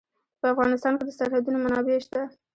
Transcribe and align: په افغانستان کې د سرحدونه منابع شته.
په 0.39 0.45
افغانستان 0.53 0.93
کې 0.97 1.03
د 1.05 1.09
سرحدونه 1.17 1.57
منابع 1.59 1.97
شته. 2.05 2.21